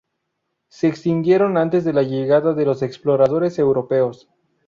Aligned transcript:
Se 0.67 0.87
extinguieron 0.87 1.57
antes 1.57 1.83
de 1.83 1.93
la 1.93 2.01
llegada 2.01 2.55
de 2.55 2.65
los 2.65 2.81
exploradores 2.81 3.59
europeos. 3.59 4.27